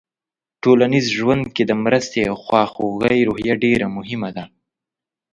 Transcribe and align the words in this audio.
ټولنیز 0.63 1.05
ژوند 1.17 1.43
کې 1.55 1.63
د 1.65 1.71
مرستې 1.83 2.19
او 2.29 2.35
خواخوږۍ 2.43 3.19
روحیه 3.27 3.55
ډېره 3.63 3.87
مهمه 3.97 4.29
ده. 4.35 4.45